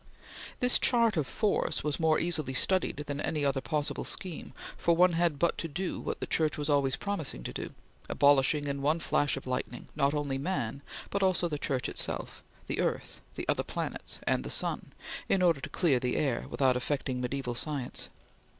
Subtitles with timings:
[0.61, 5.13] This chart of Force was more easily studied than any other possible scheme, for one
[5.13, 7.69] had but to do what the Church was always promising to do
[8.09, 12.79] abolish in one flash of lightning not only man, but also the Church itself, the
[12.79, 14.91] earth, the other planets, and the sun,
[15.29, 18.09] in order to clear the air; without affecting mediaeval science.